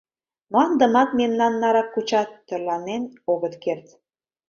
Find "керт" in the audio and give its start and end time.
3.63-3.87